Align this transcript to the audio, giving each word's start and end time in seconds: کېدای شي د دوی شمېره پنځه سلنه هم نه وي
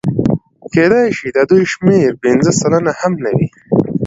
کېدای 0.73 1.07
شي 1.17 1.27
د 1.31 1.37
دوی 1.49 1.63
شمېره 1.73 2.17
پنځه 2.23 2.51
سلنه 2.59 2.91
هم 2.99 3.13
نه 3.23 3.31
وي 3.35 3.47